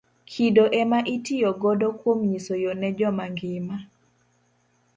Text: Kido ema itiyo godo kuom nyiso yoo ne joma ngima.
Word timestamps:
Kido 0.31 0.63
ema 0.81 0.99
itiyo 1.15 1.49
godo 1.63 1.87
kuom 1.99 2.19
nyiso 2.29 2.53
yoo 2.63 2.77
ne 2.79 2.89
joma 2.97 3.25
ngima. 3.33 3.75